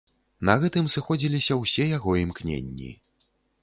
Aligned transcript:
На 0.47 0.55
гэтым 0.63 0.87
сыходзіліся 0.95 1.59
ўсе 1.61 1.89
яго 1.97 2.19
імкненні. 2.25 2.95